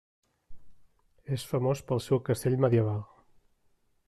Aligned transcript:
És 1.37 1.45
famós 1.51 1.85
pel 1.91 2.03
seu 2.09 2.25
castell 2.31 2.59
medieval. 2.67 3.05